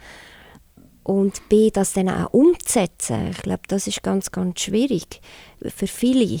[1.03, 3.29] und B, das dann auch umzusetzen.
[3.31, 5.21] Ich glaube, das ist ganz, ganz schwierig
[5.61, 6.39] für viele.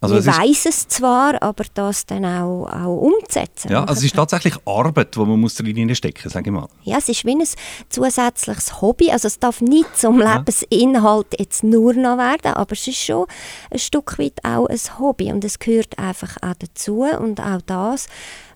[0.00, 3.72] Also Man weiß es zwar, aber das dann auch, auch umzusetzen.
[3.72, 6.68] Ja, also es ist tatsächlich Arbeit, die man muss drin stecken sage ich mal.
[6.84, 7.44] Ja, es ist wie ein
[7.88, 9.10] zusätzliches Hobby.
[9.10, 10.36] Also es darf nicht zum ja.
[10.36, 13.26] Lebensinhalt jetzt nur noch werden, aber es ist schon
[13.72, 18.06] ein Stück weit auch ein Hobby und es gehört einfach auch dazu und auch das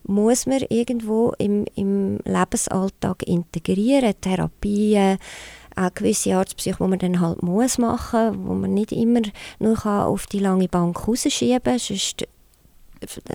[0.05, 4.13] muss man irgendwo im, im Lebensalltag integrieren.
[4.19, 5.17] Therapien,
[5.75, 9.21] auch gewisse Arztpsych, die man dann halt muss machen, wo man nicht immer
[9.59, 12.25] nur auf die lange Bank rausschieben kann, sonst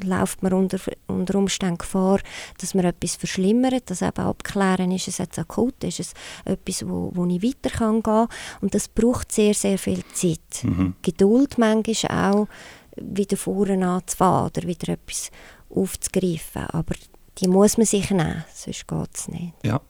[0.03, 2.21] läuft man unter, unter Umständen Gefahr,
[2.59, 7.11] dass man etwas verschlimmert, das eben abklären, ist es jetzt akut, ist es etwas, wo,
[7.15, 8.27] wo ich weiter kann gehen
[8.61, 10.63] und das braucht sehr, sehr viel Zeit.
[10.63, 10.95] Mhm.
[11.03, 12.49] Geduld manchmal auch,
[12.97, 15.31] wieder vorne anzufahren oder wieder etwas
[15.71, 16.67] aufzugreifen.
[16.67, 16.95] Aber
[17.39, 19.55] die muss man sich nehmen, sonst geht es nicht.
[19.65, 19.81] Ja.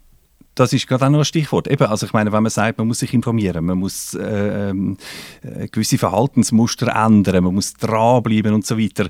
[0.58, 1.68] Das ist gerade auch noch ein Stichwort.
[1.68, 4.74] Eben, also ich meine, wenn man sagt, man muss sich informieren, man muss äh, äh,
[5.70, 9.08] gewisse Verhaltensmuster ändern, man muss dranbleiben und so weiter,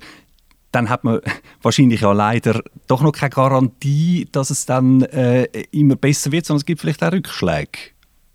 [0.72, 1.20] dann hat man
[1.62, 6.61] wahrscheinlich ja leider doch noch keine Garantie, dass es dann äh, immer besser wird, sondern
[6.61, 7.78] es gibt vielleicht auch Rückschläge.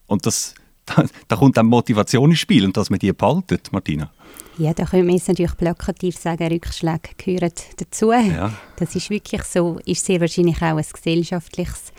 [0.08, 0.56] Und das,
[0.88, 4.12] da, da kommt dann Motivation ins Spiel und dass man die behaltet, Martina.
[4.58, 8.12] Ja, da können wir jetzt natürlich plakativ sagen, Rückschläge gehören dazu.
[8.12, 8.54] Ja.
[8.76, 11.92] Das ist wirklich so, ist sehr wahrscheinlich auch ein gesellschaftliches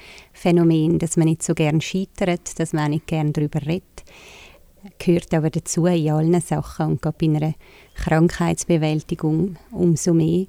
[0.44, 4.04] Phänomen, dass man nicht so gern scheitert, dass man auch nicht gern darüber redet.
[4.98, 7.54] Gehört aber dazu in allen Sachen und gerade bei einer
[7.94, 10.44] Krankheitsbewältigung umso mehr.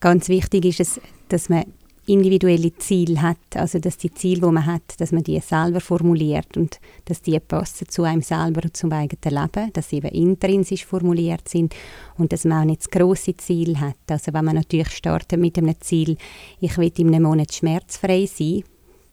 [0.00, 1.66] Ganz wichtig ist es, dass man
[2.06, 6.56] individuelle Ziele hat, also dass die Ziele, die man hat, dass man die selber formuliert
[6.56, 10.84] und dass die passen zu einem selber und zum eigenen Leben, dass sie eben intrinsisch
[10.84, 11.76] formuliert sind
[12.18, 13.94] und dass man auch nicht das grosse Ziel hat.
[14.08, 16.16] Also wenn man natürlich startet mit einem Ziel,
[16.58, 18.64] ich will in einem Monat schmerzfrei sein,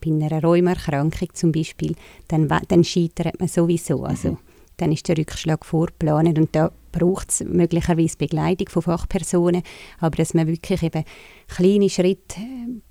[0.03, 1.95] bei einer Rheumerkrankung zum Beispiel,
[2.27, 4.03] dann, dann scheitert man sowieso.
[4.03, 4.37] Also, mhm.
[4.77, 9.63] Dann ist der Rückschlag vorgeplant und da braucht es möglicherweise Begleitung von Fachpersonen,
[9.99, 11.03] aber dass man wirklich eben
[11.47, 12.39] kleine Schritte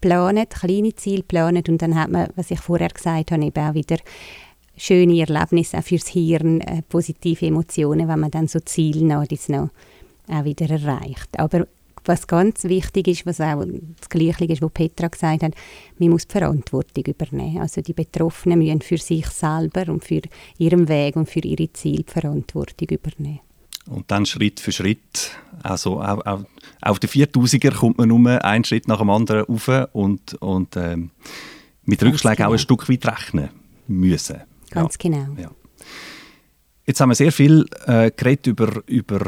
[0.01, 3.75] planet, kleine Ziele planet und dann hat man, was ich vorher gesagt habe, eben auch
[3.75, 3.99] wieder
[4.77, 9.71] schöne Erlebnisse auch fürs Hirn, äh, positive Emotionen, wenn man dann so Ziele noch, noch
[10.29, 11.39] auch wieder erreicht.
[11.39, 11.67] Aber
[12.09, 13.65] was ganz wichtig ist, was auch
[13.99, 15.55] das Gleiche ist, was Petra gesagt hat,
[15.99, 17.59] man muss die Verantwortung übernehmen.
[17.59, 20.23] Also die Betroffenen müssen für sich selber und für
[20.59, 23.41] ihren Weg und für ihre Ziele die Verantwortung übernehmen.
[23.87, 25.31] Und dann Schritt für Schritt,
[25.63, 26.45] also auch, auch,
[26.83, 31.11] auf den 4000er kommt man nur einen Schritt nach dem anderen rauf und, und ähm,
[31.85, 32.49] mit Rückschlägen genau.
[32.49, 33.51] auch ein Stück weit rechnen
[33.87, 34.41] müssen.
[34.71, 35.11] Ganz ja.
[35.11, 35.41] genau.
[35.41, 35.51] Ja.
[36.85, 39.21] Jetzt haben wir sehr viel äh, geredet über, über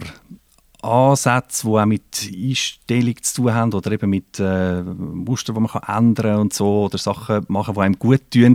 [0.82, 5.70] Ansätze, die auch mit Einstellung zu tun haben oder eben mit äh, Mustern, die man
[5.70, 8.54] kann ändern kann und so, oder Sachen machen, die einem gut tun.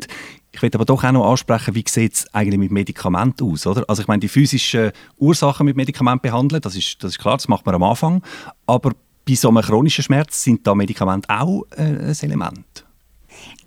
[0.51, 3.83] Ich will aber doch auch noch ansprechen, wie sieht es eigentlich mit Medikamenten aus, oder?
[3.88, 7.47] Also ich meine, die physischen Ursachen mit Medikamenten behandeln, das ist, das ist klar, das
[7.47, 8.21] macht man am Anfang,
[8.67, 8.91] aber
[9.27, 12.86] bei so einem chronischen Schmerz sind da Medikamente auch äh, ein Element.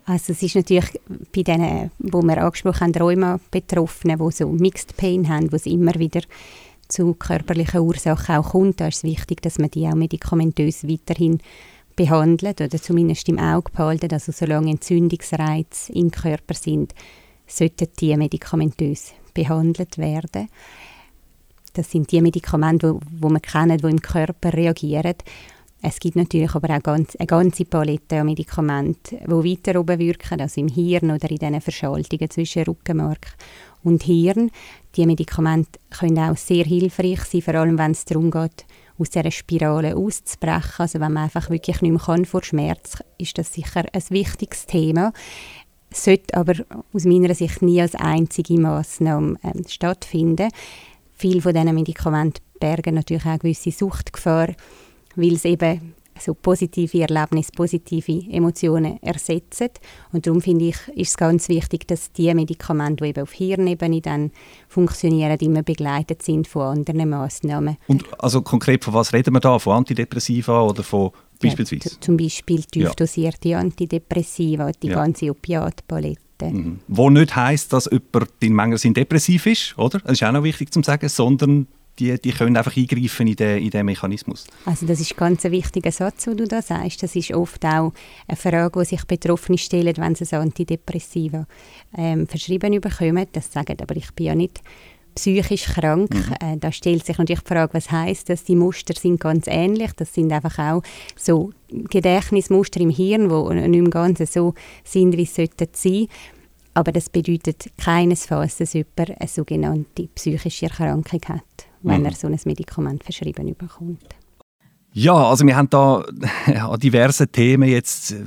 [0.05, 1.01] Also es ist natürlich
[1.35, 5.95] bei denen, wo wir angesprochen haben, Rheuma-Betroffenen, die so Mixed Pain haben, wo es immer
[5.97, 6.21] wieder
[6.89, 11.39] zu körperlichen Ursachen auch kommt, da ist es wichtig, dass man die auch medikamentös weiterhin
[11.97, 14.13] behandelt oder zumindest im Auge behalten.
[14.13, 16.95] Also solange Entzündungsreize im Körper sind,
[17.47, 20.49] sollten die medikamentös behandelt werden.
[21.73, 25.17] Das sind die Medikamente, wo, wo man kennt, die im Körper reagieren.
[25.83, 30.41] Es gibt natürlich aber auch ganz, eine ganze Palette an Medikamenten, die weiter oben wirken,
[30.41, 33.37] also im Hirn oder in diesen Verschaltungen zwischen Rückenmark
[33.87, 34.51] und Hirn.
[34.97, 38.67] Die Medikamente können auch sehr hilfreich sein, vor allem wenn es darum geht,
[38.99, 40.75] aus dieser Spirale auszubrechen.
[40.79, 44.67] Also wenn man einfach wirklich nicht mehr kann vor Schmerz, ist das sicher ein wichtiges
[44.67, 45.13] Thema.
[45.93, 46.55] Sollte aber
[46.93, 50.51] aus meiner Sicht nie als einzige Massnahme ähm, stattfinden.
[51.13, 54.49] Viele von diesen Medikamenten bergen natürlich auch eine gewisse Suchtgefahr,
[55.15, 59.71] weil es eben so positive Erlebnisse, positive Emotionen ersetzen.
[60.13, 64.01] Und darum finde ich, ist es ganz wichtig, dass die Medikamente, die eben auf Hirnebene
[64.01, 64.31] dann
[64.69, 67.77] funktionieren, immer begleitet sind von anderen Massnahmen.
[67.87, 69.59] Und also konkret von was reden wir da?
[69.59, 71.91] Von Antidepressiva oder von beispielsweise?
[71.91, 73.59] Ja, zum Beispiel tief dosierte ja.
[73.59, 74.95] Antidepressiva, die ja.
[74.95, 76.21] ganze Opiatpalette.
[76.41, 76.81] Mhm.
[76.89, 80.01] Wo nicht heisst, dass jemand in Mangel depressiv ist, oder?
[80.01, 81.67] Das ist auch noch wichtig zu sagen, sondern
[81.99, 84.47] die, die können einfach eingreifen in den, in den Mechanismus.
[84.65, 87.03] Also das ist ganz ein wichtiger Satz, den du da sagst.
[87.03, 87.93] Das ist oft auch
[88.29, 91.47] eine Frage, die sich Betroffene stellen, wenn sie so Antidepressiva
[91.97, 93.27] ähm, verschrieben bekommen.
[93.33, 94.61] Das sagen, aber ich bin ja nicht
[95.15, 96.15] psychisch krank.
[96.15, 96.35] Mhm.
[96.41, 98.45] Äh, da stellt sich natürlich die Frage, was heißt das?
[98.45, 99.93] Die Muster sind ganz ähnlich.
[99.97, 100.83] Das sind einfach auch
[101.17, 104.55] so Gedächtnismuster im Hirn, die nicht im Ganzen so
[104.85, 106.07] sind, wie sie sollten sein.
[106.75, 112.07] Aber das bedeutet keinesfalls, dass jemand eine sogenannte psychische Erkrankung hat wenn mhm.
[112.07, 114.05] er so ein Medikament verschrieben bekommt.
[114.93, 116.05] Ja, also wir haben da
[116.47, 118.25] an diversen Themen jetzt äh,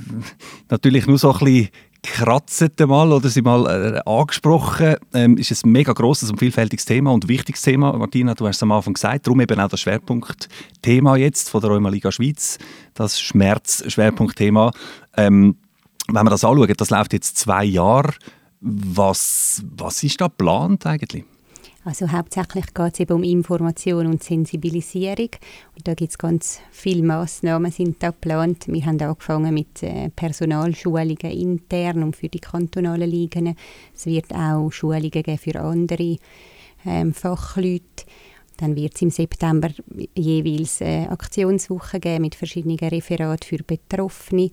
[0.68, 1.68] natürlich nur so ein bisschen
[2.02, 4.94] gekratzt mal oder sie mal äh, angesprochen.
[5.12, 7.92] Ähm, ist ein mega grosses und vielfältiges Thema und wichtiges Thema.
[7.92, 11.70] Martina, du hast es am Anfang gesagt, darum eben auch das Schwerpunktthema jetzt von der
[11.70, 12.58] Rheuma Liga Schweiz,
[12.94, 14.70] das Schmerzschwerpunktthema.
[15.16, 15.56] Ähm,
[16.08, 18.14] wenn wir das anschauen, das läuft jetzt zwei Jahre.
[18.60, 21.24] Was, was ist da geplant eigentlich?
[21.82, 25.30] Also hauptsächlich geht es um Information und Sensibilisierung.
[25.74, 28.66] Und da gibt es ganz viele Massnahmen sind da geplant.
[28.68, 33.56] Wir haben angefangen mit äh, Personalschulungen intern und für die kantonalen Ligen.
[33.94, 36.18] Es wird auch Schulungen geben für andere
[36.84, 38.04] ähm, Fachleute.
[38.58, 39.70] Dann wird es im September
[40.14, 44.50] jeweils äh, Aktionswochen geben mit verschiedenen Referaten für Betroffene.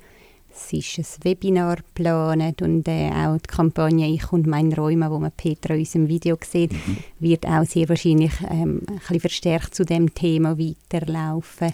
[0.50, 5.20] Es ist ein Webinar geplant und äh, auch die Kampagne «Ich und mein Räume», wo
[5.20, 6.98] man Petra in unserem Video sieht, mhm.
[7.20, 11.74] wird auch sehr wahrscheinlich ähm, ein bisschen verstärkt zu dem Thema weiterlaufen.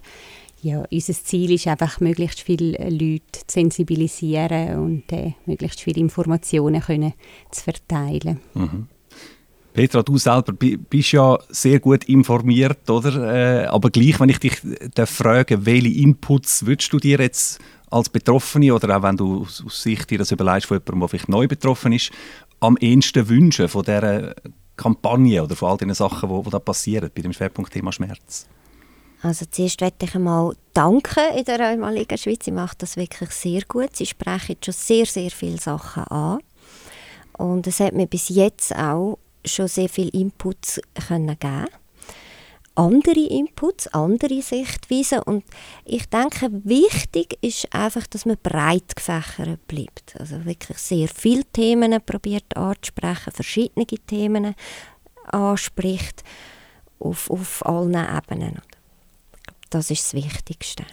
[0.62, 6.82] Ja, unser Ziel ist einfach, möglichst viele Leute zu sensibilisieren und äh, möglichst viele Informationen
[6.82, 7.14] können
[7.52, 8.40] zu verteilen.
[8.54, 8.88] Mhm.
[9.74, 13.64] Petra, du selber bist ja sehr gut informiert, oder?
[13.64, 14.62] Äh, aber gleich, wenn ich dich
[15.06, 17.60] frage, welche Inputs würdest du dir jetzt
[17.94, 21.30] als Betroffene oder auch wenn du aus, Sicht dir das überlegst von jemandem, der vielleicht
[21.30, 22.12] neu betroffen ist,
[22.60, 24.36] am ehesten wünschen von dieser
[24.76, 28.48] Kampagne oder von all den Sachen, die, die da passieren bei dem Schwerpunktthema Schmerz?
[29.22, 32.44] Also zuerst möchte ich einmal danken in der Rheumaliga Schweiz.
[32.44, 33.96] Sie macht das wirklich sehr gut.
[33.96, 36.40] Sie sprechen schon sehr, sehr viele Sachen an.
[37.38, 41.38] Und es hat mir bis jetzt auch schon sehr viele Inputs können
[42.76, 45.44] andere Inputs, andere Sichtweisen und
[45.86, 50.16] ich denke, wichtig ist einfach, dass man breit gefächert bleibt.
[50.20, 54.56] Also wirklich sehr viele Themen probiert anzusprechen, verschiedene Themen
[55.26, 56.24] anspricht
[57.00, 58.62] auf, auf allen Ebenen.
[59.70, 60.86] Das ist das Wichtigste.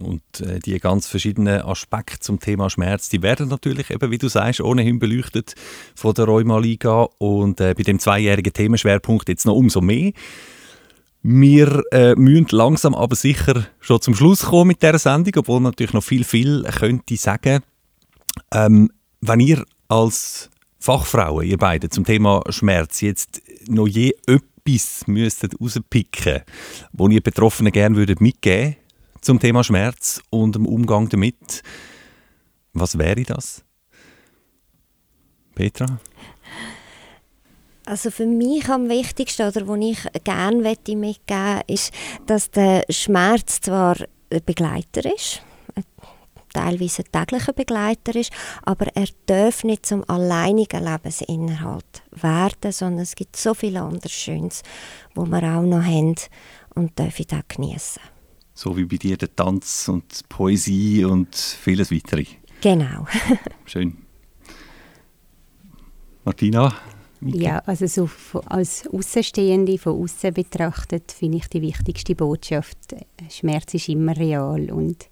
[0.00, 4.28] Und äh, die ganz verschiedenen Aspekte zum Thema Schmerz, die werden natürlich eben, wie du
[4.28, 5.54] sagst, ohnehin beleuchtet
[5.94, 10.12] von der Rheuma Liga und äh, bei dem zweijährigen Themenschwerpunkt jetzt noch umso mehr.
[11.22, 15.92] Wir äh, müssen langsam aber sicher schon zum Schluss kommen mit dieser Sendung, obwohl natürlich
[15.92, 17.62] noch viel, viel könnte sagen.
[18.52, 25.60] Ähm, wenn ihr als Fachfrauen, ihr beide, zum Thema Schmerz jetzt noch je etwas müsstet
[25.60, 26.42] rauspicken,
[26.92, 28.76] wo ihr Betroffenen gerne würdet mitgeben
[29.20, 31.62] zum Thema Schmerz und dem Umgang damit,
[32.72, 33.64] was wäre das?
[35.54, 35.98] Petra?
[37.88, 41.90] Also für mich am wichtigsten oder was ich gerne mitgeben möchte, ist,
[42.26, 43.96] dass der Schmerz zwar
[44.30, 45.40] ein Begleiter ist,
[46.52, 48.30] teilweise ein täglicher Begleiter ist,
[48.62, 54.62] aber er darf nicht zum alleinigen Lebensinhalt werden, sondern es gibt so viel anderes Schönes,
[55.14, 56.16] wo wir auch noch haben
[56.74, 58.02] und dürfen auch genießen.
[58.52, 62.26] So wie bei dir der Tanz und Poesie und vieles weitere.
[62.60, 63.06] Genau.
[63.64, 63.96] Schön.
[66.26, 66.74] Martina,
[67.20, 68.08] ja, also so
[68.46, 74.70] als Außenstehende, von außen betrachtet, finde ich die wichtigste Botschaft, äh, Schmerz ist immer real
[74.70, 75.08] und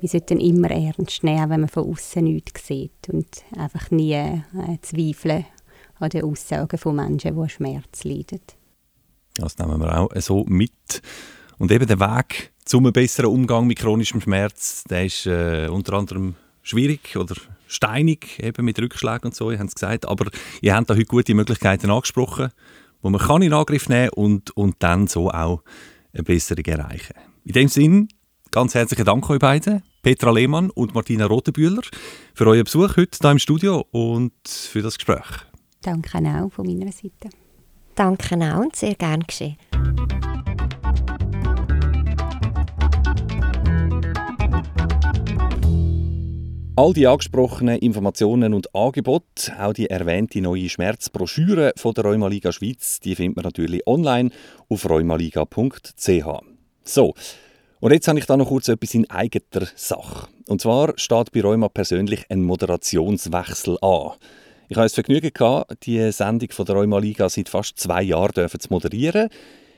[0.00, 4.12] wir sollten immer ernst nehmen, auch wenn man von außen nichts sieht und einfach nie
[4.14, 4.42] äh,
[4.80, 5.44] zweifeln
[5.98, 8.40] an den Aussagen von Menschen, die Schmerz leiden.
[9.36, 11.02] Das nehmen wir auch so mit.
[11.58, 16.34] Und eben der Weg zum besseren Umgang mit chronischem Schmerz, der ist äh, unter anderem
[16.70, 17.34] schwierig oder
[17.66, 20.06] steinig, eben mit Rückschlägen und so, ihr habt es gesagt.
[20.06, 22.50] Aber ihr habt da heute gute Möglichkeiten angesprochen,
[23.02, 25.62] wo man kann in Angriff nehmen und, und dann so auch
[26.12, 27.14] eine Besserung erreichen.
[27.44, 28.08] In dem Sinn,
[28.50, 31.82] ganz herzlichen Dank euch beiden, Petra Lehmann und Martina Rotenbühler,
[32.34, 35.26] für euren Besuch heute hier im Studio und für das Gespräch.
[35.82, 37.30] Danke auch von meiner Seite.
[37.94, 39.56] Danke auch und sehr gern geschehen.
[46.80, 53.00] All die angesprochenen Informationen und Angebote, auch die erwähnte neue Schmerzbroschüre von der Rheumaliga Schweiz,
[53.00, 54.30] die findet man natürlich online
[54.70, 56.24] auf rheumaliga.ch.
[56.82, 57.14] So,
[57.80, 60.28] und jetzt habe ich da noch kurz etwas in eigener Sache.
[60.46, 64.12] Und zwar steht bei Rheuma persönlich ein Moderationswechsel an.
[64.70, 68.68] Ich habe das Vergnügen gehabt, die Sendung von der Rheuma-Liga seit fast zwei Jahren zu
[68.70, 69.28] moderieren.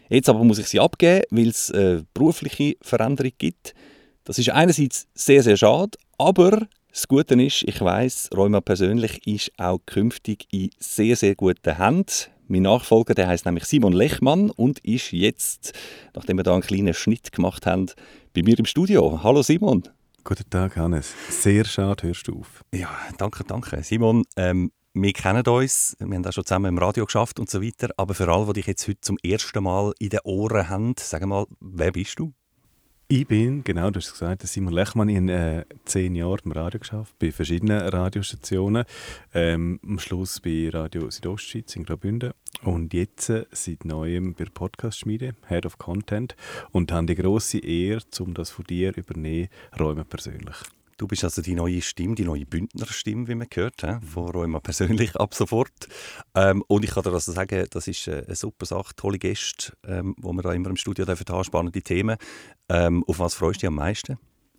[0.09, 3.75] Jetzt aber muss ich sie abgeben, weil es eine berufliche Veränderung gibt.
[4.23, 9.51] Das ist einerseits sehr, sehr schade, aber das Gute ist, ich weiß, Rheuma persönlich ist
[9.57, 12.13] auch künftig in sehr, sehr guten Händen.
[12.49, 15.73] Mein Nachfolger, der heißt nämlich Simon Lechmann und ist jetzt,
[16.15, 17.87] nachdem wir da einen kleinen Schnitt gemacht haben,
[18.35, 19.21] bei mir im Studio.
[19.23, 19.85] Hallo Simon.
[20.23, 21.15] Guten Tag, Hannes.
[21.31, 22.63] Sehr schade, hörst du auf.
[22.75, 23.83] Ja, danke, danke.
[23.83, 27.63] Simon, ähm, wir kennen uns, wir haben auch schon zusammen im Radio geschafft und so
[27.63, 30.95] weiter, aber für alle, die dich jetzt heute zum ersten Mal in den Ohren haben,
[30.99, 32.35] sag mal, wer bist du?
[33.15, 35.15] Ich bin, genau, du hast gesagt, Simon Lechmann.
[35.15, 38.87] Habe äh, zehn Jahre im Radio geschafft, bei verschiedenen Radiostationen.
[39.35, 42.33] Ähm, am Schluss bei Radio Südostschweiz in Graubünden.
[42.63, 46.37] Und jetzt äh, seit neuem bei Podcast-Schmiede, Head of Content.
[46.71, 50.57] Und habe die grosse Ehre, um das von dir übernehmen, räumen persönlich.
[50.97, 53.95] Du bist also die neue Stimme, die neue Bündnerstimme, wie man gehört, he?
[54.07, 55.89] von Rheuma persönlich ab sofort.
[56.35, 59.73] Ähm, und ich kann dir also sagen, das ist äh, eine super Sache, tolle Gäste,
[59.87, 62.17] ähm, wo wir da immer im Studio dürfen haben, spannende Themen.
[62.69, 64.19] Ähm, auf was freust du dich am meisten?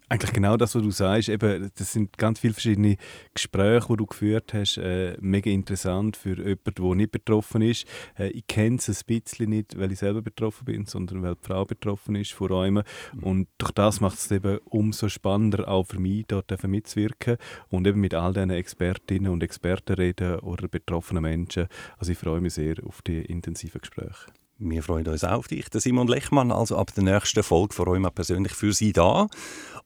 [0.10, 1.30] Eigentlich genau das, was du sagst.
[1.30, 2.97] Eben, das sind ganz viele verschiedene
[3.34, 4.78] Gespräche, die du geführt hast.
[4.78, 7.86] Äh, mega interessant für jemanden, der nicht betroffen ist.
[8.18, 11.45] Äh, ich kenne es ein bisschen nicht, weil ich selber betroffen bin, sondern weil die
[11.45, 12.84] Frau betroffen ist von Räumen.
[13.14, 13.24] Mhm.
[13.24, 17.38] Und durch das macht es eben umso spannender, auch für mich dort mitzuwirken
[17.70, 21.68] und eben mit all diesen Expertinnen und Experten reden oder betroffenen Menschen.
[21.97, 24.32] Also ich freue mich sehr auf die intensiven Gespräche.
[24.60, 28.12] Wir freuen uns auch auf dich, Simon Lechmann, also ab der nächsten Folge von Rheuma
[28.12, 29.28] persönlich für Sie da.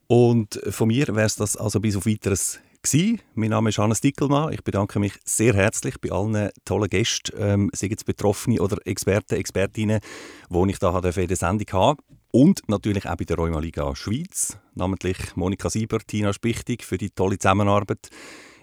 [0.08, 3.22] Und von mir wäre es das also bis auf weiteres gewesen.
[3.36, 4.54] Mein Name ist Hannes Dickelmann.
[4.54, 9.36] Ich bedanke mich sehr herzlich bei allen tollen Gästen, ähm, sei es Betroffene oder Experten,
[9.36, 10.00] Expertinnen,
[10.50, 12.02] die ich da in der Sendung habe.
[12.32, 17.10] Und natürlich auch bei der Rheuma Liga Schweiz, namentlich Monika Sieber, Tina Spichtig für die
[17.10, 18.10] tolle Zusammenarbeit.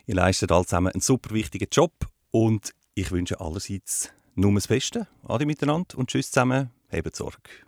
[0.06, 1.92] Ihr leistet alle zusammen einen super wichtigen Job
[2.30, 5.08] und ich wünsche allerseits nur das Beste.
[5.26, 6.70] Adi miteinander und tschüss zusammen.
[6.88, 7.63] Hebt Sorge.